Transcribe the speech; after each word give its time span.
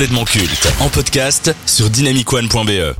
complètement 0.00 0.24
culte 0.24 0.66
en 0.80 0.88
podcast 0.88 1.54
sur 1.66 1.90
dynamicone.be. 1.90 2.96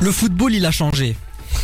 Le 0.00 0.10
football, 0.10 0.54
il 0.54 0.66
a 0.66 0.72
changé. 0.72 1.14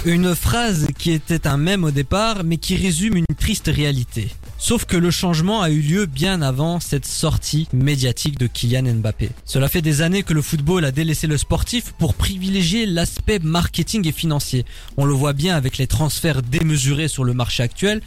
Une 0.06 0.36
phrase 0.36 0.86
qui 0.96 1.10
était 1.10 1.48
un 1.48 1.56
mème 1.56 1.82
au 1.82 1.90
départ, 1.90 2.44
mais 2.44 2.58
qui 2.58 2.76
résume 2.76 3.16
une 3.16 3.26
triste 3.36 3.66
réalité. 3.66 4.28
Sauf 4.56 4.84
que 4.84 4.96
le 4.96 5.10
changement 5.10 5.62
a 5.62 5.70
eu 5.70 5.80
lieu 5.80 6.06
bien 6.06 6.42
avant 6.42 6.78
cette 6.78 7.04
sortie 7.04 7.66
médiatique 7.72 8.38
de 8.38 8.46
Kylian 8.46 8.84
Mbappé. 8.84 9.30
Cela 9.44 9.68
fait 9.68 9.82
des 9.82 10.02
années 10.02 10.22
que 10.22 10.32
le 10.32 10.42
football 10.42 10.84
a 10.84 10.92
délaissé 10.92 11.26
le 11.26 11.36
sportif 11.36 11.92
pour 11.98 12.14
privilégier 12.14 12.86
l'aspect 12.86 13.40
marketing 13.40 14.06
et 14.06 14.12
financier. 14.12 14.64
On 14.96 15.06
le 15.06 15.12
voit 15.12 15.32
bien 15.32 15.56
avec 15.56 15.76
les 15.76 15.88
transferts 15.88 16.42
démesurés 16.42 17.08
sur 17.08 17.24
le 17.24 17.34
marché 17.34 17.64
actuel 17.64 18.00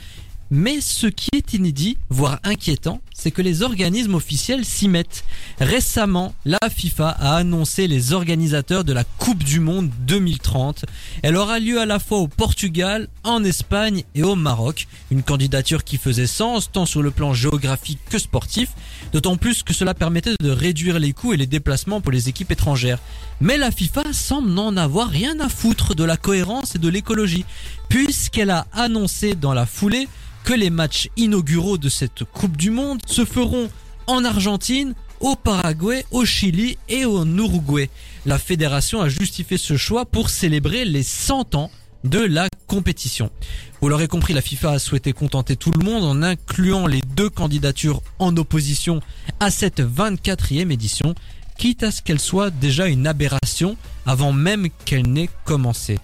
mais 0.51 0.81
ce 0.81 1.07
qui 1.07 1.29
est 1.33 1.53
inédit, 1.53 1.97
voire 2.09 2.39
inquiétant, 2.43 3.01
c'est 3.13 3.31
que 3.31 3.41
les 3.41 3.61
organismes 3.61 4.15
officiels 4.15 4.65
s'y 4.65 4.87
mettent. 4.87 5.25
Récemment, 5.59 6.33
la 6.45 6.57
FIFA 6.69 7.09
a 7.09 7.35
annoncé 7.35 7.87
les 7.87 8.13
organisateurs 8.13 8.83
de 8.83 8.93
la 8.93 9.03
Coupe 9.03 9.43
du 9.43 9.59
Monde 9.59 9.91
2030. 10.07 10.85
Elle 11.21 11.35
aura 11.35 11.59
lieu 11.59 11.79
à 11.79 11.85
la 11.85 11.99
fois 11.99 12.19
au 12.19 12.27
Portugal, 12.27 13.07
en 13.23 13.43
Espagne 13.43 14.03
et 14.15 14.23
au 14.23 14.35
Maroc. 14.35 14.87
Une 15.11 15.21
candidature 15.21 15.83
qui 15.83 15.97
faisait 15.97 16.27
sens 16.27 16.71
tant 16.71 16.85
sur 16.85 17.01
le 17.01 17.11
plan 17.11 17.33
géographique 17.33 17.99
que 18.09 18.17
sportif, 18.17 18.69
d'autant 19.11 19.37
plus 19.37 19.63
que 19.63 19.73
cela 19.73 19.93
permettait 19.93 20.35
de 20.39 20.49
réduire 20.49 20.97
les 20.97 21.13
coûts 21.13 21.33
et 21.33 21.37
les 21.37 21.47
déplacements 21.47 22.01
pour 22.01 22.11
les 22.11 22.29
équipes 22.29 22.51
étrangères. 22.51 22.99
Mais 23.41 23.57
la 23.57 23.71
FIFA 23.71 24.13
semble 24.13 24.49
n'en 24.49 24.75
avoir 24.77 25.09
rien 25.09 25.39
à 25.39 25.49
foutre 25.49 25.95
de 25.95 26.03
la 26.03 26.17
cohérence 26.17 26.75
et 26.75 26.79
de 26.79 26.89
l'écologie, 26.89 27.45
puisqu'elle 27.89 28.51
a 28.51 28.67
annoncé 28.71 29.35
dans 29.35 29.53
la 29.53 29.65
foulée 29.65 30.07
que 30.43 30.53
les 30.53 30.69
matchs 30.69 31.09
inauguraux 31.17 31.77
de 31.77 31.89
cette 31.89 32.23
Coupe 32.23 32.55
du 32.55 32.71
Monde 32.71 33.01
se 33.05 33.25
feront 33.25 33.69
en 34.07 34.23
Argentine, 34.23 34.93
au 35.19 35.35
Paraguay, 35.35 36.05
au 36.11 36.25
Chili 36.25 36.77
et 36.87 37.05
au 37.05 37.25
Uruguay. 37.25 37.89
La 38.25 38.39
fédération 38.39 39.01
a 39.01 39.09
justifié 39.09 39.57
ce 39.57 39.75
choix 39.75 40.05
pour 40.05 40.29
célébrer 40.29 40.85
les 40.85 41.03
100 41.03 41.55
ans 41.55 41.71
de 42.03 42.19
la 42.19 42.47
compétition. 42.67 43.29
Vous 43.81 43.89
l'aurez 43.89 44.07
compris, 44.07 44.33
la 44.33 44.41
FIFA 44.41 44.71
a 44.71 44.79
souhaité 44.79 45.13
contenter 45.13 45.55
tout 45.55 45.71
le 45.71 45.83
monde 45.83 46.03
en 46.03 46.23
incluant 46.23 46.87
les 46.87 47.01
deux 47.15 47.29
candidatures 47.29 48.01
en 48.19 48.35
opposition 48.37 49.01
à 49.39 49.51
cette 49.51 49.81
24e 49.81 50.71
édition, 50.71 51.15
quitte 51.57 51.83
à 51.83 51.91
ce 51.91 52.01
qu'elle 52.01 52.19
soit 52.19 52.51
déjà 52.51 52.87
une 52.87 53.05
aberration 53.07 53.75
avant 54.05 54.31
même 54.31 54.69
qu'elle 54.85 55.07
n'ait 55.07 55.29
commencé. 55.43 55.99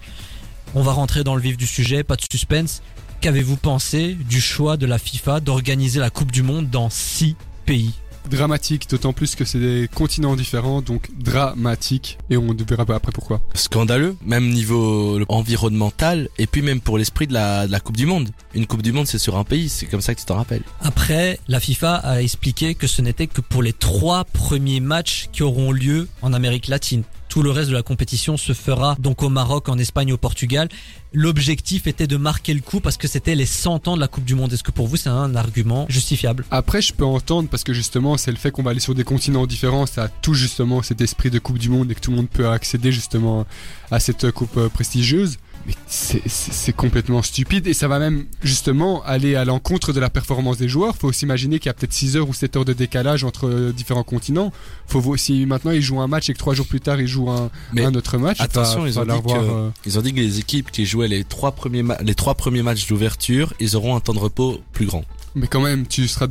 On 0.74 0.82
va 0.82 0.92
rentrer 0.92 1.24
dans 1.24 1.34
le 1.34 1.40
vif 1.40 1.56
du 1.56 1.66
sujet, 1.66 2.02
pas 2.02 2.16
de 2.16 2.22
suspense. 2.30 2.82
Qu'avez-vous 3.20 3.56
pensé 3.56 4.14
du 4.14 4.40
choix 4.40 4.76
de 4.76 4.86
la 4.86 4.98
FIFA 4.98 5.40
d'organiser 5.40 6.00
la 6.00 6.10
Coupe 6.10 6.32
du 6.32 6.42
Monde 6.42 6.68
dans 6.68 6.90
six 6.90 7.36
pays 7.64 7.94
dramatique, 8.28 8.88
d'autant 8.90 9.12
plus 9.12 9.34
que 9.34 9.44
c'est 9.44 9.58
des 9.58 9.88
continents 9.92 10.36
différents, 10.36 10.82
donc 10.82 11.10
dramatique, 11.18 12.18
et 12.30 12.36
on 12.36 12.54
verra 12.54 12.84
après 12.94 13.12
pourquoi. 13.12 13.40
Scandaleux, 13.54 14.16
même 14.24 14.48
niveau 14.48 15.20
environnemental, 15.28 16.28
et 16.38 16.46
puis 16.46 16.62
même 16.62 16.80
pour 16.80 16.98
l'esprit 16.98 17.26
de 17.26 17.32
la, 17.32 17.66
de 17.66 17.72
la 17.72 17.80
Coupe 17.80 17.96
du 17.96 18.06
Monde. 18.06 18.30
Une 18.54 18.66
Coupe 18.66 18.82
du 18.82 18.92
Monde, 18.92 19.06
c'est 19.06 19.18
sur 19.18 19.36
un 19.36 19.44
pays, 19.44 19.68
c'est 19.68 19.86
comme 19.86 20.00
ça 20.00 20.14
que 20.14 20.20
tu 20.20 20.26
t'en 20.26 20.36
rappelles. 20.36 20.62
Après, 20.80 21.38
la 21.48 21.60
FIFA 21.60 21.94
a 21.96 22.22
expliqué 22.22 22.74
que 22.74 22.86
ce 22.86 23.02
n'était 23.02 23.26
que 23.26 23.40
pour 23.40 23.62
les 23.62 23.72
trois 23.72 24.24
premiers 24.24 24.80
matchs 24.80 25.28
qui 25.32 25.42
auront 25.42 25.72
lieu 25.72 26.08
en 26.22 26.32
Amérique 26.32 26.68
latine. 26.68 27.02
Tout 27.36 27.42
le 27.42 27.50
reste 27.50 27.68
de 27.68 27.74
la 27.74 27.82
compétition 27.82 28.38
se 28.38 28.54
fera 28.54 28.96
donc 28.98 29.22
au 29.22 29.28
Maroc, 29.28 29.68
en 29.68 29.76
Espagne, 29.76 30.10
au 30.10 30.16
Portugal. 30.16 30.70
L'objectif 31.12 31.86
était 31.86 32.06
de 32.06 32.16
marquer 32.16 32.54
le 32.54 32.62
coup 32.62 32.80
parce 32.80 32.96
que 32.96 33.06
c'était 33.06 33.34
les 33.34 33.44
100 33.44 33.88
ans 33.88 33.96
de 33.96 34.00
la 34.00 34.08
Coupe 34.08 34.24
du 34.24 34.34
Monde. 34.34 34.54
Est-ce 34.54 34.62
que 34.62 34.70
pour 34.70 34.86
vous 34.86 34.96
c'est 34.96 35.10
un 35.10 35.34
argument 35.34 35.84
justifiable? 35.90 36.46
Après, 36.50 36.80
je 36.80 36.94
peux 36.94 37.04
entendre 37.04 37.50
parce 37.50 37.62
que 37.62 37.74
justement, 37.74 38.16
c'est 38.16 38.30
le 38.30 38.38
fait 38.38 38.50
qu'on 38.50 38.62
va 38.62 38.70
aller 38.70 38.80
sur 38.80 38.94
des 38.94 39.04
continents 39.04 39.46
différents, 39.46 39.84
ça 39.84 40.04
a 40.04 40.08
tout 40.08 40.32
justement 40.32 40.80
cet 40.80 41.02
esprit 41.02 41.28
de 41.28 41.38
Coupe 41.38 41.58
du 41.58 41.68
Monde 41.68 41.90
et 41.90 41.94
que 41.94 42.00
tout 42.00 42.10
le 42.10 42.16
monde 42.16 42.30
peut 42.30 42.48
accéder 42.48 42.90
justement 42.90 43.44
à 43.90 44.00
cette 44.00 44.30
coupe 44.30 44.56
euh, 44.56 44.70
prestigieuse 44.70 45.36
mais 45.66 45.74
c'est 45.86 46.72
complètement 46.74 47.22
stupide 47.22 47.66
et 47.66 47.74
ça 47.74 47.88
va 47.88 47.98
même 47.98 48.26
justement 48.42 49.02
aller 49.04 49.34
à 49.34 49.44
l'encontre 49.44 49.92
de 49.92 50.00
la 50.00 50.10
performance 50.10 50.58
des 50.58 50.68
joueurs. 50.68 50.96
Faut 50.96 51.08
aussi 51.08 51.24
imaginer 51.24 51.58
qu'il 51.58 51.66
y 51.66 51.70
a 51.70 51.74
peut-être 51.74 51.92
6 51.92 52.16
heures 52.16 52.28
ou 52.28 52.34
7 52.34 52.56
heures 52.56 52.64
de 52.64 52.72
décalage 52.72 53.24
entre 53.24 53.48
euh, 53.48 53.72
différents 53.72 54.02
continents. 54.02 54.52
Faut 54.86 55.02
aussi 55.06 55.46
maintenant 55.46 55.70
ils 55.70 55.82
jouent 55.82 56.00
un 56.00 56.08
match 56.08 56.28
et 56.30 56.34
que 56.34 56.38
3 56.38 56.54
jours 56.54 56.66
plus 56.66 56.80
tard 56.80 57.00
ils 57.00 57.06
jouent 57.06 57.30
un, 57.30 57.50
un 57.76 57.94
autre 57.94 58.18
match. 58.18 58.40
Attention, 58.40 58.86
ils, 58.86 58.98
ont 58.98 59.04
dit 59.04 59.22
que, 59.22 59.32
euh, 59.32 59.70
ils 59.84 59.98
ont 59.98 60.02
dit 60.02 60.12
que 60.12 60.20
les 60.20 60.38
équipes 60.38 60.70
qui 60.70 60.86
jouaient 60.86 61.08
les 61.08 61.24
trois 61.24 61.52
premiers, 61.52 61.84
les 62.02 62.14
trois 62.14 62.34
premiers 62.34 62.62
matchs 62.62 62.86
d'ouverture, 62.86 63.52
ils 63.60 63.76
auront 63.76 63.96
un 63.96 64.00
temps 64.00 64.14
de 64.14 64.18
repos 64.18 64.60
plus 64.72 64.86
grand. 64.86 65.04
Mais 65.36 65.48
quand 65.48 65.60
même, 65.60 65.86
tu 65.86 66.08
seras 66.08 66.26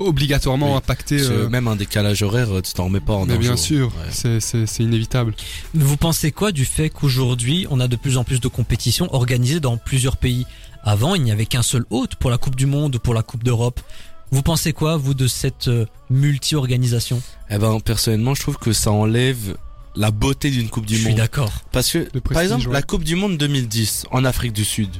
obligatoirement 0.00 0.76
impacté. 0.76 1.20
Euh, 1.20 1.48
même 1.48 1.68
un 1.68 1.76
décalage 1.76 2.22
horaire, 2.22 2.48
tu 2.64 2.72
t'en 2.72 2.86
remets 2.86 2.98
pas 2.98 3.14
en 3.14 3.24
Mais 3.24 3.38
bien 3.38 3.56
sûr, 3.56 3.92
c'est 4.10 4.80
inévitable. 4.80 5.34
Vous 5.74 5.96
pensez 5.96 6.32
quoi 6.32 6.50
du 6.50 6.64
fait 6.64 6.90
qu'aujourd'hui, 6.90 7.68
on 7.70 7.78
a 7.78 7.86
de 7.86 7.94
plus 7.94 8.18
en 8.18 8.24
plus 8.24 8.40
de 8.40 8.48
compétitions 8.48 9.14
organisées 9.14 9.60
dans 9.60 9.76
plusieurs 9.76 10.16
pays? 10.16 10.44
Avant, 10.82 11.14
il 11.14 11.22
n'y 11.22 11.30
avait 11.30 11.46
qu'un 11.46 11.62
seul 11.62 11.84
hôte 11.90 12.16
pour 12.16 12.30
la 12.30 12.38
Coupe 12.38 12.56
du 12.56 12.66
Monde 12.66 12.96
ou 12.96 12.98
pour 12.98 13.14
la 13.14 13.22
Coupe 13.22 13.44
d'Europe. 13.44 13.80
Vous 14.32 14.42
pensez 14.42 14.72
quoi, 14.72 14.96
vous, 14.96 15.14
de 15.14 15.28
cette 15.28 15.68
euh, 15.68 15.86
multi-organisation? 16.10 17.22
Eh 17.50 17.58
ben, 17.58 17.78
personnellement, 17.78 18.34
je 18.34 18.42
trouve 18.42 18.58
que 18.58 18.72
ça 18.72 18.90
enlève 18.90 19.56
la 19.94 20.10
beauté 20.10 20.50
d'une 20.50 20.68
Coupe 20.68 20.86
du 20.86 20.94
Monde. 20.94 21.02
Je 21.02 21.08
suis 21.08 21.14
d'accord. 21.14 21.52
Parce 21.70 21.92
que, 21.92 21.98
par 22.18 22.42
exemple, 22.42 22.70
la 22.72 22.82
Coupe 22.82 23.04
du 23.04 23.14
Monde 23.14 23.38
2010 23.38 24.06
en 24.10 24.24
Afrique 24.24 24.52
du 24.52 24.64
Sud, 24.64 24.90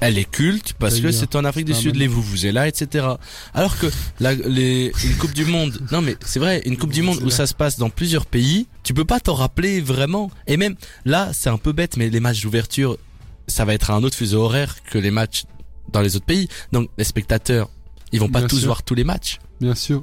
elle 0.00 0.18
est 0.18 0.30
culte 0.30 0.74
parce 0.78 1.00
que 1.00 1.10
c'est 1.12 1.36
en 1.36 1.44
Afrique 1.44 1.66
du 1.66 1.74
Sud, 1.74 1.96
les 1.96 2.06
vous 2.06 2.22
vous 2.22 2.46
êtes 2.46 2.54
là, 2.54 2.66
etc. 2.66 3.06
Alors 3.54 3.78
que 3.78 3.86
la, 4.18 4.34
les, 4.34 4.92
une 5.04 5.16
Coupe 5.16 5.32
du 5.32 5.44
Monde, 5.44 5.78
non 5.92 6.00
mais 6.00 6.16
c'est 6.24 6.40
vrai, 6.40 6.62
une 6.64 6.76
Coupe 6.76 6.92
du 6.92 7.02
Monde 7.02 7.20
où 7.22 7.30
ça 7.30 7.46
se 7.46 7.54
passe 7.54 7.78
dans 7.78 7.90
plusieurs 7.90 8.26
pays, 8.26 8.66
tu 8.82 8.94
peux 8.94 9.04
pas 9.04 9.20
t'en 9.20 9.34
rappeler 9.34 9.80
vraiment. 9.80 10.30
Et 10.46 10.56
même 10.56 10.74
là, 11.04 11.30
c'est 11.32 11.50
un 11.50 11.58
peu 11.58 11.72
bête, 11.72 11.96
mais 11.96 12.08
les 12.08 12.20
matchs 12.20 12.42
d'ouverture, 12.42 12.96
ça 13.46 13.64
va 13.64 13.74
être 13.74 13.90
à 13.90 13.94
un 13.94 14.02
autre 14.02 14.16
fuseau 14.16 14.42
horaire 14.42 14.76
que 14.84 14.98
les 14.98 15.10
matchs 15.10 15.44
dans 15.92 16.00
les 16.00 16.16
autres 16.16 16.26
pays. 16.26 16.48
Donc 16.72 16.88
les 16.96 17.04
spectateurs, 17.04 17.68
ils 18.12 18.20
vont 18.20 18.28
pas 18.28 18.42
tous 18.42 18.64
voir 18.64 18.82
tous 18.82 18.94
les 18.94 19.04
matchs. 19.04 19.38
Bien 19.60 19.74
sûr. 19.74 20.02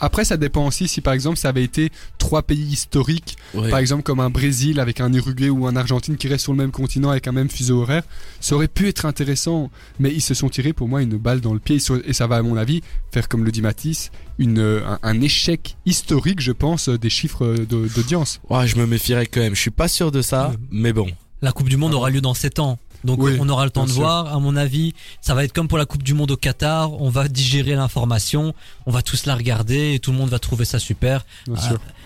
Après, 0.00 0.24
ça 0.24 0.36
dépend 0.36 0.66
aussi 0.66 0.88
si 0.88 1.00
par 1.00 1.14
exemple 1.14 1.38
ça 1.38 1.48
avait 1.48 1.62
été 1.62 1.90
trois 2.18 2.42
pays 2.42 2.66
historiques, 2.66 3.36
par 3.52 3.78
exemple 3.78 4.02
comme 4.02 4.20
un 4.20 4.30
Brésil 4.30 4.80
avec 4.80 5.00
un 5.00 5.12
Uruguay 5.12 5.48
ou 5.48 5.66
un 5.66 5.76
Argentine 5.76 6.16
qui 6.16 6.28
reste 6.28 6.44
sur 6.44 6.52
le 6.52 6.58
même 6.58 6.72
continent 6.72 7.10
avec 7.10 7.28
un 7.28 7.32
même 7.32 7.48
fuseau 7.48 7.82
horaire, 7.82 8.02
ça 8.40 8.56
aurait 8.56 8.68
pu 8.68 8.88
être 8.88 9.06
intéressant. 9.06 9.70
Mais 9.98 10.12
ils 10.12 10.20
se 10.20 10.34
sont 10.34 10.48
tirés 10.48 10.72
pour 10.72 10.88
moi 10.88 11.02
une 11.02 11.16
balle 11.16 11.40
dans 11.40 11.54
le 11.54 11.60
pied 11.60 11.78
et 12.04 12.12
ça 12.12 12.26
va 12.26 12.36
à 12.36 12.42
mon 12.42 12.56
avis 12.56 12.82
faire 13.12 13.28
comme 13.28 13.44
le 13.44 13.52
dit 13.52 13.62
Matisse, 13.62 14.10
une, 14.38 14.82
un, 15.02 15.20
échec 15.20 15.76
historique, 15.86 16.40
je 16.40 16.52
pense, 16.52 16.88
des 16.88 17.10
chiffres 17.10 17.54
d'audience. 17.68 18.40
Ouais, 18.50 18.66
je 18.66 18.76
me 18.76 18.86
méfierais 18.86 19.26
quand 19.26 19.40
même. 19.40 19.54
Je 19.54 19.60
suis 19.60 19.70
pas 19.70 19.88
sûr 19.88 20.10
de 20.10 20.22
ça, 20.22 20.52
mais 20.70 20.92
bon. 20.92 21.06
La 21.42 21.52
Coupe 21.52 21.68
du 21.68 21.76
Monde 21.76 21.94
aura 21.94 22.10
lieu 22.10 22.20
dans 22.20 22.34
7 22.34 22.58
ans. 22.60 22.78
Donc 23.04 23.20
on 23.20 23.48
aura 23.48 23.64
le 23.64 23.70
temps 23.70 23.86
de 23.86 23.92
voir. 23.92 24.34
À 24.34 24.38
mon 24.38 24.56
avis, 24.56 24.94
ça 25.20 25.34
va 25.34 25.44
être 25.44 25.52
comme 25.52 25.68
pour 25.68 25.78
la 25.78 25.86
Coupe 25.86 26.02
du 26.02 26.14
Monde 26.14 26.30
au 26.30 26.36
Qatar. 26.36 27.00
On 27.00 27.08
va 27.08 27.28
digérer 27.28 27.74
l'information, 27.74 28.54
on 28.86 28.90
va 28.90 29.02
tous 29.02 29.26
la 29.26 29.34
regarder 29.34 29.94
et 29.94 29.98
tout 29.98 30.12
le 30.12 30.18
monde 30.18 30.30
va 30.30 30.38
trouver 30.38 30.64
ça 30.64 30.78
super. 30.78 31.24
Euh, 31.48 31.54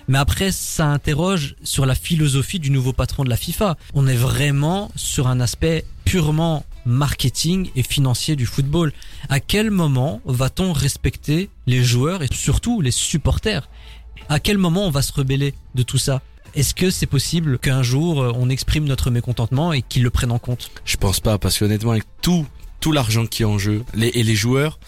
mais 0.09 0.19
après, 0.19 0.51
ça 0.53 0.87
interroge 0.87 1.55
sur 1.62 1.87
la 1.87 1.95
philosophie 1.95 2.59
du 2.59 2.71
nouveau 2.71 2.93
patron 2.93 3.25
de 3.25 3.31
la 3.31 3.37
FIFA. 3.37 3.77
On 3.95 4.06
est 4.06 4.17
vraiment 4.17 4.91
sur 4.97 5.28
un 5.28 5.41
aspect 5.41 5.84
purement 6.05 6.65
marketing 6.84 7.71
et 7.77 7.83
financier 7.83 8.37
du 8.37 8.47
football. 8.47 8.93
À 9.28 9.41
quel 9.41 9.71
moment 9.71 10.21
va-t-on 10.25 10.72
respecter 10.72 11.51
les 11.67 11.84
joueurs 11.84 12.22
et 12.22 12.28
surtout 12.33 12.81
les 12.81 12.91
supporters? 12.91 13.69
À 14.28 14.41
quel 14.41 14.59
moment 14.59 14.87
on 14.87 14.91
va 14.91 15.03
se 15.03 15.12
rebeller 15.12 15.55
de 15.75 15.83
tout 15.83 15.99
ça? 15.99 16.22
Est-ce 16.55 16.75
que 16.75 16.91
c'est 16.91 17.06
possible 17.06 17.59
qu'un 17.59 17.83
jour 17.83 18.22
euh, 18.22 18.33
on 18.34 18.49
exprime 18.49 18.84
notre 18.84 19.11
mécontentement 19.11 19.72
et 19.72 19.83
qu'ils 19.83 20.03
le 20.03 20.11
prennent 20.11 20.33
en 20.33 20.38
compte 20.38 20.71
Je 20.84 20.97
pense 20.97 21.21
pas, 21.21 21.38
parce 21.38 21.59
qu'honnêtement, 21.59 21.93
avec 21.93 22.05
tout 22.22 22.47
tout 22.81 22.93
l'argent 22.93 23.27
qui 23.27 23.43
est 23.43 23.47
en 23.47 23.59
jeu, 23.59 23.84
et 24.01 24.22
les 24.22 24.34
joueurs, 24.34 24.80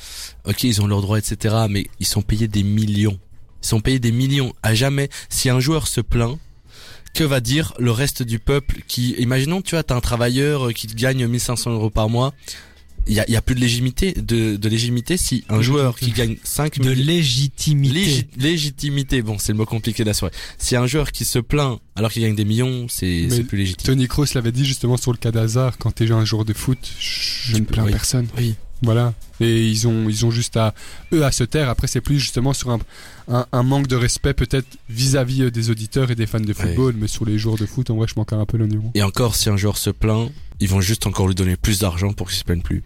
ok, 0.47 0.65
ils 0.65 0.81
ont 0.81 0.87
leurs 0.87 1.03
droits, 1.03 1.19
etc., 1.19 1.67
mais 1.69 1.87
ils 2.01 2.07
sont 2.07 2.23
payés 2.23 2.49
des 2.49 2.63
millions. 2.63 3.19
Ils 3.63 3.67
sont 3.67 3.81
payés 3.81 3.99
des 3.99 4.13
millions. 4.13 4.55
À 4.63 4.75
jamais, 4.75 5.11
si 5.29 5.51
un 5.51 5.61
joueur 5.61 5.87
se 5.87 6.01
plaint, 6.01 6.39
que 7.15 7.23
va 7.23 7.41
dire 7.41 7.75
le 7.79 7.91
reste 7.91 8.23
du 8.23 8.39
peuple 8.39 8.81
qui, 8.89 9.11
imaginons, 9.19 9.61
tu 9.61 9.75
vois, 9.75 9.83
t'as 9.83 9.95
un 9.95 10.01
travailleur 10.01 10.73
qui 10.73 10.87
gagne 10.87 11.27
1500 11.27 11.73
euros 11.73 11.91
par 11.91 12.09
mois, 12.09 12.33
il 13.07 13.15
y 13.15 13.21
a, 13.21 13.31
y 13.31 13.37
a, 13.37 13.43
plus 13.43 13.55
de 13.55 13.61
légitimité 13.61 14.13
de, 14.13 14.57
de 14.57 14.69
légitimité 14.69 15.17
si 15.17 15.45
un 15.49 15.61
joueur 15.61 15.99
qui 15.99 16.11
gagne 16.13 16.37
5 16.45 16.79
de 16.81 16.91
légitimité. 16.91 18.29
Légitimité. 18.37 19.23
Bon 19.23 19.39
c'est 19.39 19.53
le 19.53 19.59
mot 19.59 19.67
compliqué 19.67 20.05
d'assurer 20.05 20.31
si 20.59 20.77
un 20.77 20.87
joueur 20.87 21.13
qui 21.13 21.25
se 21.25 21.39
plaint 21.39 21.81
alors 21.97 22.11
qu'il 22.11 22.23
gagne 22.23 22.35
des 22.35 22.45
millions 22.45 22.87
c'est 22.89 23.29
plus 23.49 23.59
légitime. 23.59 23.87
Tony 23.87 24.09
Kroos 24.09 24.27
l'avait 24.35 24.53
dit 24.53 24.65
justement 24.65 24.97
sur 24.97 25.13
le 25.13 25.19
cas 25.19 25.31
d'Hazard 25.31 25.79
quand 25.79 25.93
t'es 25.93 26.11
un 26.11 26.25
joueur 26.25 26.45
de 26.45 26.53
foot 26.53 26.79
je 26.99 27.57
ne 27.57 27.65
plains 27.65 27.87
personne. 27.87 28.29
Oui. 28.39 28.55
Voilà. 28.83 29.15
Et 29.41 29.69
ils 29.69 29.87
ont 29.87 30.09
ils 30.09 30.27
ont 30.27 30.31
juste 30.31 30.57
à 30.57 30.75
eux 31.13 31.25
à 31.25 31.33
se 31.33 31.45
taire. 31.45 31.69
Après 31.69 31.87
c'est 31.87 32.01
plus 32.01 32.19
justement 32.19 32.53
sur 32.53 32.71
un, 32.71 33.47
un, 33.53 33.63
manque 33.63 33.87
de 33.87 33.97
respect 33.97 34.35
peut-être 34.35 34.67
vis-à-vis 34.89 35.43
euh, 35.43 35.51
des 35.51 35.71
auditeurs 35.71 36.11
et 36.11 36.15
des 36.15 36.27
fans 36.27 36.41
de 36.41 36.53
football 36.53 36.95
mais 36.99 37.07
sur 37.07 37.25
les 37.25 37.39
joueurs 37.39 37.57
de 37.57 37.67
foot 37.67 37.91
en 37.91 37.97
vrai 37.97 38.07
je 38.09 38.15
manque 38.17 38.33
un 38.33 38.45
peu 38.45 38.59
le 38.59 38.67
niveau. 38.67 38.91
Et 38.95 39.03
encore 39.03 39.37
si 39.37 39.51
un 39.51 39.57
joueur 39.57 39.79
se 39.79 39.91
plaint 39.91 40.31
ils 40.63 40.69
vont 40.69 40.81
juste 40.81 41.07
encore 41.07 41.27
lui 41.27 41.35
donner 41.35 41.57
plus 41.57 41.81
d'argent 41.81 42.13
pour 42.13 42.29
qu'il 42.29 42.39
se 42.39 42.45
plaigne 42.45 42.63
plus. 42.63 42.83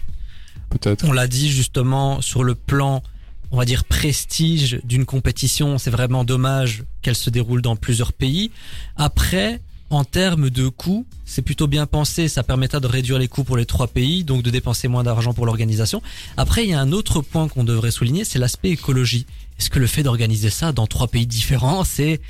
peut-être. 0.70 1.04
On 1.04 1.12
l'a 1.12 1.28
dit 1.28 1.50
justement 1.50 2.22
sur 2.22 2.42
le 2.42 2.54
plan, 2.54 3.02
on 3.50 3.58
va 3.58 3.66
dire 3.66 3.84
prestige 3.84 4.80
d'une 4.82 5.04
compétition, 5.04 5.76
c'est 5.78 5.90
vraiment 5.90 6.24
dommage 6.24 6.84
qu'elle 7.02 7.14
se 7.14 7.28
déroule 7.28 7.60
dans 7.60 7.76
plusieurs 7.76 8.14
pays. 8.14 8.50
Après, 8.96 9.60
en 9.90 10.04
termes 10.04 10.48
de 10.50 10.68
coûts, 10.68 11.06
c'est 11.26 11.42
plutôt 11.42 11.66
bien 11.66 11.86
pensé, 11.86 12.28
ça 12.28 12.42
permettra 12.42 12.80
de 12.80 12.86
réduire 12.86 13.18
les 13.18 13.28
coûts 13.28 13.44
pour 13.44 13.56
les 13.58 13.66
trois 13.66 13.86
pays, 13.86 14.24
donc 14.24 14.42
de 14.42 14.50
dépenser 14.50 14.88
moins 14.88 15.04
d'argent 15.04 15.34
pour 15.34 15.44
l'organisation. 15.44 16.02
Après, 16.36 16.64
il 16.64 16.70
y 16.70 16.74
a 16.74 16.80
un 16.80 16.92
autre 16.92 17.20
point 17.20 17.46
qu'on 17.46 17.62
devrait 17.62 17.90
souligner, 17.90 18.24
c'est 18.24 18.38
l'aspect 18.38 18.70
écologie. 18.70 19.26
Est-ce 19.58 19.70
que 19.70 19.78
le 19.78 19.86
fait 19.86 20.02
d'organiser 20.02 20.50
ça 20.50 20.72
dans 20.72 20.86
trois 20.86 21.08
pays 21.08 21.26
différents, 21.26 21.84
c'est 21.84 22.20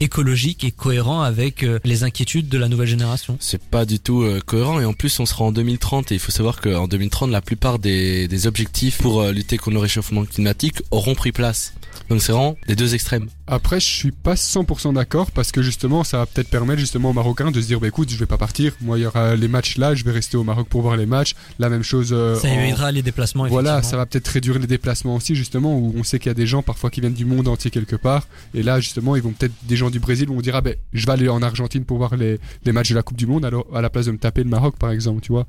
écologique 0.00 0.64
et 0.64 0.70
cohérent 0.70 1.22
avec 1.22 1.62
euh, 1.62 1.78
les 1.84 2.04
inquiétudes 2.04 2.48
de 2.48 2.58
la 2.58 2.68
nouvelle 2.68 2.88
génération. 2.88 3.36
C'est 3.40 3.62
pas 3.62 3.84
du 3.84 3.98
tout 3.98 4.22
euh, 4.22 4.40
cohérent 4.44 4.80
et 4.80 4.84
en 4.84 4.92
plus 4.92 5.18
on 5.20 5.26
sera 5.26 5.44
en 5.44 5.52
2030 5.52 6.12
et 6.12 6.14
il 6.14 6.20
faut 6.20 6.32
savoir 6.32 6.60
qu'en 6.60 6.88
2030 6.88 7.30
la 7.30 7.40
plupart 7.40 7.78
des, 7.78 8.28
des 8.28 8.46
objectifs 8.46 8.98
pour 8.98 9.20
euh, 9.20 9.32
lutter 9.32 9.56
contre 9.56 9.74
le 9.74 9.80
réchauffement 9.80 10.24
climatique 10.24 10.82
auront 10.90 11.14
pris 11.14 11.32
place. 11.32 11.74
Donc 12.08 12.22
c'est 12.22 12.32
vraiment 12.32 12.56
les 12.66 12.76
deux 12.76 12.94
extrêmes. 12.94 13.28
Après, 13.48 13.78
je 13.78 13.86
suis 13.86 14.10
pas 14.10 14.34
100% 14.34 14.94
d'accord 14.94 15.30
parce 15.30 15.52
que 15.52 15.62
justement, 15.62 16.02
ça 16.02 16.18
va 16.18 16.26
peut-être 16.26 16.48
permettre 16.48 16.80
justement 16.80 17.10
aux 17.10 17.12
Marocains 17.12 17.52
de 17.52 17.60
se 17.60 17.66
dire, 17.66 17.78
bah 17.78 17.86
écoute, 17.86 18.10
je 18.10 18.16
vais 18.16 18.26
pas 18.26 18.38
partir. 18.38 18.72
Moi, 18.80 18.98
il 18.98 19.02
y 19.02 19.06
aura 19.06 19.36
les 19.36 19.46
matchs 19.46 19.78
là, 19.78 19.94
je 19.94 20.02
vais 20.02 20.10
rester 20.10 20.36
au 20.36 20.42
Maroc 20.42 20.68
pour 20.68 20.82
voir 20.82 20.96
les 20.96 21.06
matchs. 21.06 21.34
La 21.60 21.68
même 21.68 21.84
chose. 21.84 22.10
Euh, 22.12 22.34
ça 22.34 22.48
évidera 22.48 22.90
les 22.90 23.02
déplacements. 23.02 23.46
Voilà, 23.46 23.82
ça 23.82 23.96
va 23.96 24.04
peut-être 24.04 24.26
réduire 24.26 24.58
les 24.58 24.66
déplacements 24.66 25.14
aussi 25.14 25.36
justement 25.36 25.78
où 25.78 25.94
on 25.96 26.02
sait 26.02 26.18
qu'il 26.18 26.28
y 26.28 26.30
a 26.30 26.34
des 26.34 26.46
gens 26.46 26.62
parfois 26.62 26.90
qui 26.90 27.00
viennent 27.00 27.14
du 27.14 27.24
monde 27.24 27.46
entier 27.46 27.70
quelque 27.70 27.94
part. 27.94 28.26
Et 28.52 28.64
là, 28.64 28.80
justement, 28.80 29.14
ils 29.14 29.22
vont 29.22 29.32
peut-être 29.32 29.54
des 29.62 29.76
gens 29.76 29.90
du 29.90 30.00
Brésil 30.00 30.26
vont 30.26 30.40
dire, 30.40 30.56
ah 30.56 30.60
ben, 30.60 30.74
je 30.92 31.06
vais 31.06 31.12
aller 31.12 31.28
en 31.28 31.40
Argentine 31.40 31.84
pour 31.84 31.98
voir 31.98 32.16
les, 32.16 32.40
les 32.64 32.72
matchs 32.72 32.90
de 32.90 32.96
la 32.96 33.02
Coupe 33.02 33.16
du 33.16 33.26
Monde 33.26 33.44
alors 33.44 33.66
à 33.72 33.80
la 33.80 33.90
place 33.90 34.06
de 34.06 34.10
me 34.12 34.18
taper 34.18 34.42
le 34.42 34.50
Maroc 34.50 34.76
par 34.76 34.90
exemple, 34.90 35.20
tu 35.20 35.30
vois. 35.30 35.46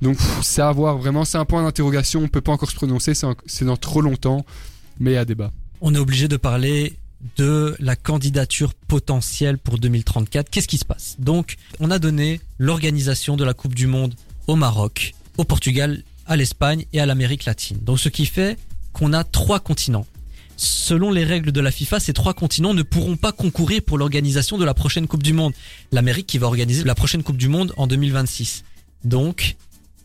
Donc 0.00 0.16
c'est 0.42 0.62
à 0.62 0.70
voir 0.70 0.96
vraiment, 0.96 1.24
c'est 1.24 1.38
un 1.38 1.44
point 1.44 1.64
d'interrogation. 1.64 2.20
On 2.22 2.28
peut 2.28 2.40
pas 2.40 2.52
encore 2.52 2.70
se 2.70 2.76
prononcer, 2.76 3.14
c'est 3.46 3.64
dans 3.64 3.76
trop 3.76 4.00
longtemps, 4.00 4.46
mais 5.00 5.12
il 5.12 5.14
y 5.14 5.16
a 5.16 5.24
débat 5.24 5.50
on 5.82 5.94
est 5.94 5.98
obligé 5.98 6.28
de 6.28 6.36
parler 6.36 6.94
de 7.36 7.76
la 7.78 7.96
candidature 7.96 8.74
potentielle 8.74 9.58
pour 9.58 9.78
2034. 9.78 10.50
Qu'est-ce 10.50 10.68
qui 10.68 10.78
se 10.78 10.84
passe? 10.84 11.16
Donc, 11.18 11.56
on 11.80 11.90
a 11.90 11.98
donné 11.98 12.40
l'organisation 12.58 13.36
de 13.36 13.44
la 13.44 13.54
Coupe 13.54 13.74
du 13.74 13.86
Monde 13.86 14.14
au 14.46 14.56
Maroc, 14.56 15.14
au 15.38 15.44
Portugal, 15.44 16.02
à 16.26 16.36
l'Espagne 16.36 16.84
et 16.92 17.00
à 17.00 17.06
l'Amérique 17.06 17.44
latine. 17.44 17.78
Donc, 17.82 18.00
ce 18.00 18.08
qui 18.08 18.26
fait 18.26 18.58
qu'on 18.92 19.12
a 19.12 19.24
trois 19.24 19.60
continents. 19.60 20.06
Selon 20.56 21.10
les 21.10 21.24
règles 21.24 21.50
de 21.50 21.60
la 21.60 21.70
FIFA, 21.70 21.98
ces 21.98 22.12
trois 22.12 22.34
continents 22.34 22.74
ne 22.74 22.82
pourront 22.82 23.16
pas 23.16 23.32
concourir 23.32 23.82
pour 23.82 23.98
l'organisation 23.98 24.58
de 24.58 24.64
la 24.64 24.74
prochaine 24.74 25.06
Coupe 25.06 25.22
du 25.22 25.32
Monde. 25.32 25.54
L'Amérique 25.90 26.26
qui 26.26 26.38
va 26.38 26.46
organiser 26.46 26.84
la 26.84 26.94
prochaine 26.94 27.22
Coupe 27.22 27.38
du 27.38 27.48
Monde 27.48 27.72
en 27.76 27.86
2026. 27.86 28.64
Donc, 29.04 29.56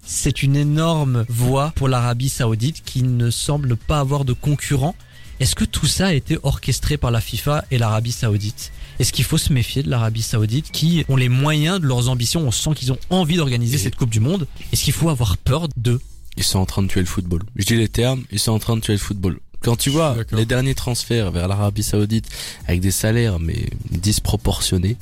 c'est 0.06 0.42
une 0.42 0.56
énorme 0.56 1.26
voie 1.28 1.74
pour 1.76 1.90
l'Arabie 1.90 2.30
Saoudite 2.30 2.82
qui 2.84 3.04
ne 3.04 3.30
semble 3.30 3.76
pas 3.76 4.00
avoir 4.00 4.24
de 4.24 4.34
concurrent 4.34 4.96
est-ce 5.40 5.56
que 5.56 5.66
tout 5.66 5.86
ça 5.86 6.08
a 6.08 6.14
été 6.14 6.38
orchestré 6.44 6.98
par 6.98 7.12
la 7.12 7.22
FIFA 7.22 7.66
et 7.70 7.78
l'Arabie 7.78 8.12
Saoudite? 8.12 8.72
Est-ce 9.00 9.14
qu'il 9.14 9.26
faut 9.26 9.38
se 9.38 9.54
méfier 9.54 9.84
de 9.84 9.90
l'Arabie 9.90 10.24
Saoudite 10.24 10.72
qui 10.72 11.06
ont 11.10 11.16
les 11.16 11.30
moyens 11.30 11.80
de 11.80 11.86
leurs 11.86 12.10
ambitions? 12.10 12.42
On 12.42 12.52
sent 12.52 12.72
qu'ils 12.76 12.92
ont 12.92 12.98
envie 13.12 13.38
d'organiser 13.38 13.78
cette 13.78 13.96
Coupe 13.96 14.10
du 14.10 14.20
Monde. 14.20 14.48
Est-ce 14.74 14.84
qu'il 14.84 14.94
faut 14.94 15.10
avoir 15.10 15.38
peur 15.38 15.68
d'eux 15.78 16.02
Ils 16.38 16.44
sont 16.44 16.58
en 16.58 16.66
train 16.66 16.82
de 16.82 16.88
tuer 16.88 17.02
le 17.02 17.06
football. 17.06 17.44
Je 17.56 17.66
dis 17.66 17.76
les 17.76 17.88
termes, 17.88 18.24
ils 18.32 18.40
sont 18.40 18.52
en 18.52 18.60
train 18.60 18.76
de 18.76 18.82
tuer 18.82 18.94
le 18.94 19.00
football. 19.00 19.40
Quand 19.62 19.76
tu 19.76 19.90
vois 19.90 20.16
les 20.32 20.46
derniers 20.46 20.76
transferts 20.76 21.32
vers 21.32 21.48
l'Arabie 21.48 21.84
Saoudite 21.84 22.28
avec 22.68 22.80
des 22.80 22.92
salaires 22.92 23.40
mais 23.40 23.70
disproportionnés 23.92 24.98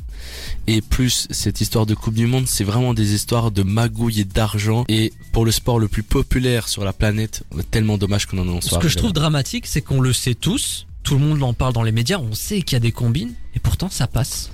et 0.68 0.82
plus 0.82 1.28
cette 1.30 1.62
histoire 1.62 1.86
de 1.86 1.94
Coupe 1.94 2.16
du 2.16 2.26
Monde, 2.26 2.48
c'est 2.48 2.64
vraiment 2.64 2.94
des 2.94 3.14
histoires 3.14 3.52
de 3.52 3.64
magouilles 3.64 4.22
et 4.22 4.26
d'argent 4.26 4.86
et 4.88 5.14
pour 5.32 5.46
le 5.46 5.52
sport 5.52 5.80
le 5.80 5.88
plus 5.88 6.04
populaire 6.04 6.68
sur 6.68 6.84
la 6.84 6.94
planète, 6.94 7.44
tellement 7.72 7.98
dommage 7.98 8.26
qu'on 8.26 8.38
en 8.40 8.48
en 8.48 8.62
soit. 8.62 8.80
Ce 8.80 8.84
que 8.84 8.90
je 8.90 8.98
trouve 8.98 9.14
dramatique, 9.14 9.68
c'est 9.68 9.82
qu'on 9.82 10.02
le 10.02 10.14
sait 10.14 10.36
tous, 10.36 10.88
tout 11.04 11.16
le 11.16 11.20
monde 11.20 11.44
en 11.44 11.54
parle 11.54 11.74
dans 11.74 11.84
les 11.84 11.92
médias, 11.92 12.18
on 12.18 12.34
sait 12.34 12.62
qu'il 12.62 12.76
y 12.76 12.78
a 12.78 12.80
des 12.80 12.92
combines 12.92 13.34
et 13.56 13.60
pourtant 13.60 13.90
ça 13.90 14.08
passe. 14.08 14.52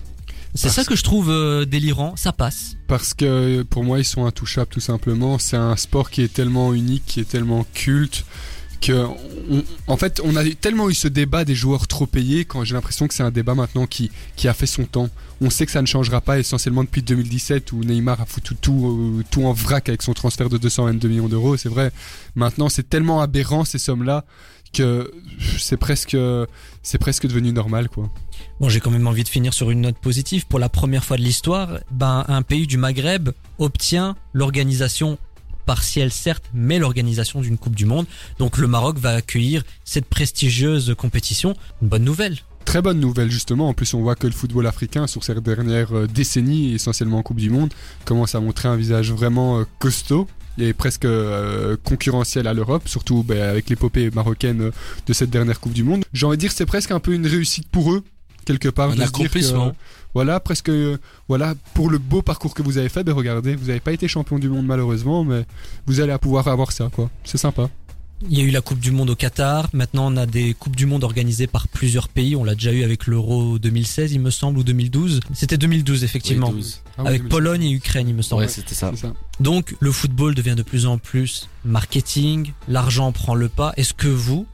C'est 0.54 0.68
ça 0.68 0.84
que 0.84 0.98
je 0.98 1.04
trouve 1.04 1.30
euh, 1.30 1.64
délirant, 1.64 2.18
ça 2.18 2.34
passe. 2.34 2.76
Parce 2.88 3.14
que 3.14 3.62
pour 3.64 3.86
moi 3.86 4.00
ils 4.00 4.06
sont 4.06 4.26
intouchables 4.26 4.70
tout 4.70 4.82
simplement, 4.82 5.40
c'est 5.40 5.56
un 5.56 5.78
sport 5.78 6.10
qui 6.10 6.24
est 6.24 6.34
tellement 6.34 6.74
unique, 6.74 7.04
qui 7.06 7.22
est 7.22 7.30
tellement 7.30 7.66
culte 7.74 8.26
en 9.88 9.98
fait 9.98 10.22
on 10.24 10.36
a 10.36 10.44
tellement 10.50 10.90
eu 10.90 10.94
ce 10.94 11.08
débat 11.08 11.46
des 11.46 11.56
joueurs 11.56 11.88
trop 11.88 12.06
payés 12.08 12.46
quand 12.46 12.64
j'ai 12.64 12.74
l'impression 12.74 13.08
que 13.08 13.14
c'est 13.14 13.24
un 13.24 13.32
débat 13.32 13.54
maintenant 13.54 13.86
qui, 13.86 14.12
qui 14.36 14.48
a 14.48 14.54
fait 14.54 14.66
son 14.66 14.86
temps. 14.86 15.10
On 15.40 15.50
sait 15.50 15.66
que 15.66 15.72
ça 15.72 15.82
ne 15.82 15.88
changera 15.88 16.22
pas 16.22 16.40
essentiellement 16.40 16.84
depuis 16.84 17.02
2017 17.02 17.72
où 17.72 17.84
Neymar 17.84 18.22
a 18.22 18.26
foutu 18.26 18.56
tout, 18.56 19.18
euh, 19.20 19.24
tout 19.32 19.44
en 19.44 19.54
vrac 19.54 19.90
avec 19.90 20.02
son 20.02 20.14
transfert 20.14 20.50
de 20.50 20.58
222 20.58 21.08
millions 21.08 21.28
d'euros. 21.30 21.58
C'est 21.58 21.70
vrai. 21.70 21.92
Maintenant 22.36 22.70
c'est 22.70 22.88
tellement 22.90 23.22
aberrant 23.22 23.66
ces 23.66 23.80
sommes-là 23.80 24.26
que 24.74 25.12
c'est 25.60 25.78
presque 25.78 26.18
c'est 26.82 26.98
presque 26.98 27.28
devenu 27.28 27.52
normal 27.52 27.90
quoi. 27.90 28.10
Bon, 28.60 28.70
j'ai 28.70 28.80
quand 28.80 28.92
même 28.92 29.08
envie 29.08 29.24
de 29.24 29.30
finir 29.30 29.54
sur 29.54 29.72
une 29.72 29.82
note 29.82 29.98
positive. 29.98 30.46
Pour 30.48 30.60
la 30.60 30.70
première 30.70 31.04
fois 31.04 31.18
de 31.18 31.22
l'histoire, 31.22 31.80
ben 31.92 32.26
un 32.28 32.42
pays 32.42 32.68
du 32.68 32.78
Maghreb 32.78 33.30
obtient 33.58 34.16
l'organisation 34.34 35.18
partielle 35.66 36.12
certes, 36.12 36.44
mais 36.54 36.80
l'organisation 36.80 37.42
d'une 37.42 37.58
Coupe 37.58 37.76
du 37.76 37.86
Monde. 37.86 38.06
Donc 38.40 38.58
le 38.58 38.68
Maroc 38.68 38.98
va 38.98 39.16
accueillir 39.16 39.64
cette 39.84 40.06
prestigieuse 40.06 40.96
compétition. 40.98 41.56
Une 41.82 41.88
bonne 41.88 42.04
nouvelle. 42.04 42.38
Très 42.66 42.82
bonne 42.82 43.00
nouvelle 43.00 43.32
justement. 43.32 43.70
En 43.70 43.74
plus, 43.74 43.94
on 43.94 44.02
voit 44.02 44.16
que 44.16 44.28
le 44.28 44.34
football 44.34 44.68
africain, 44.68 45.08
sur 45.08 45.24
ces 45.24 45.34
dernières 45.36 45.96
euh, 45.96 46.08
décennies, 46.08 46.74
essentiellement 46.74 47.18
en 47.18 47.24
Coupe 47.24 47.40
du 47.40 47.50
Monde, 47.50 47.74
commence 48.06 48.36
à 48.36 48.40
montrer 48.40 48.70
un 48.70 48.76
visage 48.76 49.12
vraiment 49.12 49.60
euh, 49.60 49.64
costaud 49.80 50.28
et 50.58 50.74
presque 50.74 51.06
euh, 51.06 51.76
concurrentiel 51.84 52.48
à 52.48 52.54
l'Europe, 52.54 52.88
surtout 52.88 53.24
ben, 53.24 53.42
avec 53.42 53.70
l'épopée 53.70 54.12
marocaine 54.12 54.72
de 55.08 55.14
cette 55.14 55.30
dernière 55.30 55.60
Coupe 55.60 55.74
du 55.74 55.84
Monde. 55.84 56.04
J'ai 56.14 56.26
envie 56.26 56.38
de 56.38 56.42
dire 56.42 56.52
c'est 56.52 56.66
presque 56.66 56.92
un 56.92 57.00
peu 57.00 57.14
une 57.14 57.26
réussite 57.26 57.68
pour 57.70 57.92
eux 57.92 58.04
quelque 58.46 58.70
part. 58.70 58.92
Un 58.92 59.00
accomplissement. 59.00 59.74
voilà, 60.14 60.40
presque, 60.40 60.72
voilà, 61.28 61.56
pour 61.74 61.90
le 61.90 61.98
beau 61.98 62.22
parcours 62.22 62.54
que 62.54 62.62
vous 62.62 62.78
avez 62.78 62.90
fait, 62.90 63.04
ben 63.04 63.14
regardez, 63.14 63.56
vous 63.56 63.68
n'avez 63.68 63.80
pas 63.80 63.94
été 63.94 64.08
champion 64.08 64.40
du 64.40 64.50
monde 64.50 64.66
malheureusement, 64.66 65.24
mais 65.24 65.46
vous 65.86 66.00
allez 66.00 66.16
pouvoir 66.18 66.48
avoir 66.48 66.72
ça, 66.72 66.90
quoi. 66.94 67.10
C'est 67.24 67.38
sympa. 67.38 67.70
Il 68.30 68.38
y 68.38 68.42
a 68.42 68.44
eu 68.44 68.52
la 68.52 68.62
Coupe 68.62 68.80
du 68.80 68.92
Monde 68.92 69.10
au 69.10 69.16
Qatar. 69.16 69.70
Maintenant, 69.74 70.12
on 70.14 70.18
a 70.18 70.26
des 70.26 70.54
Coupes 70.54 70.76
du 70.76 70.86
Monde 70.86 71.04
organisées 71.04 71.48
par 71.48 71.68
plusieurs 71.68 72.08
pays. 72.08 72.36
On 72.36 72.44
l'a 72.44 72.54
déjà 72.54 72.72
eu 72.72 72.84
avec 72.84 73.08
l'Euro 73.08 73.58
2016, 73.58 74.14
il 74.14 74.20
me 74.20 74.30
semble, 74.30 74.60
ou 74.60 74.64
2012. 74.64 75.22
C'était 75.34 75.58
2012, 75.58 76.04
effectivement. 76.04 76.54
Ah 76.98 77.04
avec 77.06 77.28
Pologne 77.30 77.64
et 77.64 77.72
Ukraine, 77.72 78.08
il 78.08 78.16
me 78.16 78.22
semble. 78.22 78.44
Ouais, 78.44 78.48
c'était 78.48 78.76
ça. 78.76 78.92
ça. 78.96 79.14
Donc, 79.40 79.76
le 79.80 79.92
football 79.92 80.36
devient 80.36 80.56
de 80.56 80.62
plus 80.64 80.86
en 80.86 80.98
plus 81.00 81.50
marketing. 81.66 82.54
L'argent 82.68 83.12
prend 83.12 83.34
le 83.34 83.50
pas. 83.50 83.74
Est-ce 83.76 83.94
que 83.94 84.08
vous, 84.08 84.46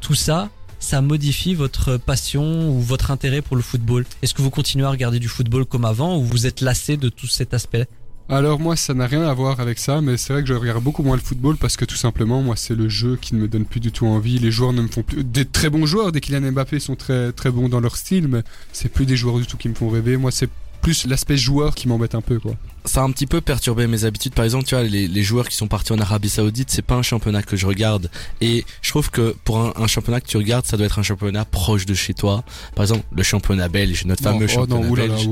tout 0.00 0.14
ça, 0.14 0.50
ça 0.78 1.00
modifie 1.00 1.54
votre 1.54 1.96
passion 1.96 2.70
ou 2.70 2.80
votre 2.80 3.10
intérêt 3.10 3.42
pour 3.42 3.56
le 3.56 3.62
football. 3.62 4.04
Est-ce 4.22 4.34
que 4.34 4.42
vous 4.42 4.50
continuez 4.50 4.84
à 4.84 4.90
regarder 4.90 5.18
du 5.18 5.28
football 5.28 5.64
comme 5.64 5.84
avant 5.84 6.18
ou 6.18 6.22
vous 6.22 6.46
êtes 6.46 6.60
lassé 6.60 6.96
de 6.96 7.08
tout 7.08 7.26
cet 7.26 7.54
aspect 7.54 7.86
alors 8.28 8.58
moi 8.58 8.74
ça 8.74 8.92
n'a 8.92 9.06
rien 9.06 9.22
à 9.22 9.32
voir 9.32 9.60
avec 9.60 9.78
ça 9.78 10.00
mais 10.00 10.16
c'est 10.16 10.32
vrai 10.32 10.42
que 10.42 10.48
je 10.48 10.54
regarde 10.54 10.82
beaucoup 10.82 11.04
moins 11.04 11.14
le 11.14 11.22
football 11.22 11.56
parce 11.56 11.76
que 11.76 11.84
tout 11.84 11.94
simplement 11.94 12.42
moi 12.42 12.56
c'est 12.56 12.74
le 12.74 12.88
jeu 12.88 13.16
qui 13.20 13.36
ne 13.36 13.40
me 13.40 13.46
donne 13.46 13.64
plus 13.64 13.78
du 13.78 13.92
tout 13.92 14.04
envie. 14.06 14.40
Les 14.40 14.50
joueurs 14.50 14.72
ne 14.72 14.82
me 14.82 14.88
font 14.88 15.04
plus 15.04 15.22
des 15.22 15.44
très 15.44 15.70
bons 15.70 15.86
joueurs 15.86 16.10
des 16.10 16.20
Kylian 16.20 16.50
Mbappé 16.50 16.80
sont 16.80 16.96
très 16.96 17.30
très 17.30 17.52
bons 17.52 17.68
dans 17.68 17.78
leur 17.78 17.96
style 17.96 18.26
mais 18.26 18.42
c'est 18.72 18.88
plus 18.88 19.06
des 19.06 19.16
joueurs 19.16 19.38
du 19.38 19.46
tout 19.46 19.56
qui 19.56 19.68
me 19.68 19.74
font 19.74 19.88
rêver. 19.88 20.16
Moi 20.16 20.32
c'est 20.32 20.50
plus 20.86 21.04
l'aspect 21.08 21.36
joueur 21.36 21.74
qui 21.74 21.88
m'embête 21.88 22.14
un 22.14 22.20
peu 22.20 22.38
quoi. 22.38 22.52
Ça 22.84 23.00
a 23.00 23.04
un 23.04 23.10
petit 23.10 23.26
peu 23.26 23.40
perturbé 23.40 23.88
mes 23.88 24.04
habitudes. 24.04 24.34
Par 24.34 24.44
exemple, 24.44 24.66
tu 24.66 24.76
vois, 24.76 24.84
les, 24.84 25.08
les 25.08 25.22
joueurs 25.24 25.48
qui 25.48 25.56
sont 25.56 25.66
partis 25.66 25.92
en 25.92 25.98
Arabie 25.98 26.28
Saoudite, 26.28 26.70
c'est 26.70 26.82
pas 26.82 26.94
un 26.94 27.02
championnat 27.02 27.42
que 27.42 27.56
je 27.56 27.66
regarde. 27.66 28.08
Et 28.40 28.64
je 28.82 28.90
trouve 28.90 29.10
que 29.10 29.34
pour 29.42 29.58
un, 29.58 29.72
un, 29.74 29.88
championnat 29.88 30.20
que 30.20 30.28
tu 30.28 30.36
regardes, 30.36 30.64
ça 30.64 30.76
doit 30.76 30.86
être 30.86 31.00
un 31.00 31.02
championnat 31.02 31.44
proche 31.44 31.86
de 31.86 31.94
chez 31.94 32.14
toi. 32.14 32.44
Par 32.76 32.84
exemple, 32.84 33.02
le 33.10 33.24
championnat 33.24 33.68
belge, 33.68 34.04
notre 34.04 34.22
fameux 34.22 34.46
oh 34.48 34.48
championnat 34.48 35.08
belge. 35.08 35.28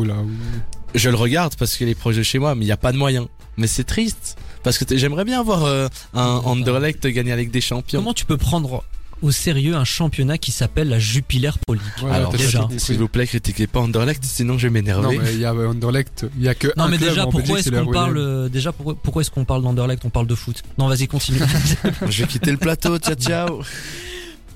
Je 0.97 1.09
le 1.09 1.15
regarde 1.15 1.55
parce 1.57 1.77
qu'il 1.77 1.89
est 1.89 1.95
proche 1.95 2.17
de 2.17 2.25
chez 2.25 2.41
moi, 2.41 2.57
mais 2.57 2.63
il 2.63 2.67
n'y 2.67 2.73
a 2.73 2.77
pas 2.77 2.91
de 2.91 2.99
moyens. 2.99 3.29
Mais 3.57 3.69
c'est 3.69 3.85
triste 3.85 4.37
parce 4.65 4.77
que 4.77 4.97
j'aimerais 4.97 5.25
bien 5.25 5.41
voir 5.45 5.67
euh, 5.67 5.87
un 6.15 6.41
Anderlecht 6.45 7.07
gagner 7.07 7.31
avec 7.31 7.53
des 7.53 7.61
champions. 7.61 8.01
Comment 8.01 8.13
tu 8.13 8.25
peux 8.25 8.39
prendre 8.39 8.83
au 9.25 9.33
sérieux 9.33 9.75
un 9.75 9.85
championnat 9.85 10.37
qui 10.37 10.53
s'appelle 10.53 10.91
la 10.91 10.99
Jupiler 10.99 11.51
Pro 11.67 11.75
League. 11.75 12.13
Alors 12.13 12.33
déjà, 12.33 12.69
s'il 12.77 12.99
vous 12.99 13.09
plaît, 13.09 13.27
critiquez 13.27 13.67
pas 13.67 13.81
Anderlecht, 13.81 14.23
sinon 14.23 14.59
je 14.59 14.67
vais 14.67 14.71
m'énerver. 14.71 15.17
Non 15.17 15.23
mais 15.23 15.33
il 15.33 15.41
y 15.41 15.47
a 15.47 15.55
Anderlecht, 15.55 16.27
il 16.37 16.45
y 16.45 16.49
a 16.49 16.55
que 16.55 16.69
Non 16.77 16.89
mais 16.89 16.99
déjà 16.99 17.27
pourquoi 17.27 17.59
est-ce 17.59 17.71
qu'on 17.71 17.91
parle 17.91 18.19
euh, 18.19 18.49
déjà 18.51 18.73
pourquoi, 18.73 18.95
pourquoi 18.95 19.23
est-ce 19.23 19.31
qu'on 19.31 19.47
parle 19.47 19.63
d'Anderlecht, 19.63 20.05
on 20.05 20.11
parle 20.11 20.27
de 20.27 20.35
foot? 20.35 20.63
Non, 20.77 20.89
vas-y, 20.89 21.09
continue. 21.09 21.39
je 22.09 22.23
vais 22.23 22.29
quitter 22.29 22.51
le 22.51 22.59
plateau, 22.59 22.99
ciao 22.99 23.15
ciao. 23.15 23.63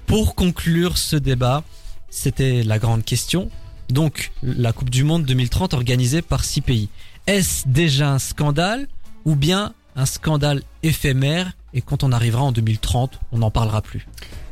Pour 0.07 0.35
conclure 0.35 0.99
ce 0.99 1.17
débat, 1.17 1.65
c'était 2.11 2.63
la 2.63 2.79
grande 2.79 3.05
question. 3.05 3.51
Donc, 3.89 4.33
la 4.43 4.75
Coupe 4.75 4.91
du 4.91 5.03
monde 5.03 5.25
2030 5.25 5.73
organisée 5.73 6.21
par 6.21 6.45
six 6.45 6.61
pays. 6.61 6.91
Est-ce 7.27 7.67
déjà 7.67 8.13
un 8.13 8.19
scandale 8.19 8.87
ou 9.25 9.35
bien 9.35 9.73
un 9.97 10.05
scandale 10.05 10.63
éphémère? 10.83 11.53
Et 11.73 11.81
quand 11.81 12.03
on 12.03 12.13
arrivera 12.13 12.43
en 12.43 12.53
2030, 12.53 13.19
on 13.33 13.39
n'en 13.39 13.51
parlera 13.51 13.81
plus 13.81 14.07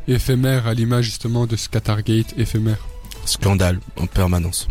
éphémère 0.09 0.67
à 0.67 0.75
l'image 0.75 1.07
justement 1.07 1.47
de 1.47 1.57
ce 1.57 1.69
Qatargate 1.69 2.35
éphémère. 2.39 2.79
Scandale 3.25 3.81
en 3.97 4.07
permanence. 4.07 4.69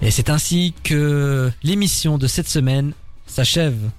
Et 0.00 0.10
c'est 0.10 0.30
ainsi 0.30 0.74
que 0.84 1.50
l'émission 1.62 2.18
de 2.18 2.26
cette 2.26 2.48
semaine 2.48 2.92
s'achève. 3.26 3.90